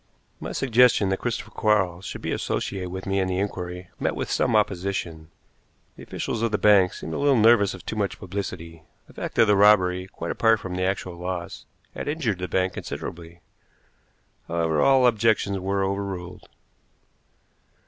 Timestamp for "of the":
6.41-6.57, 9.37-9.55